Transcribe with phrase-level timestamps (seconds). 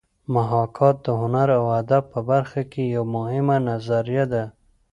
[0.35, 4.43] محاکات د هنر او ادب په برخه کې یوه مهمه نظریه ده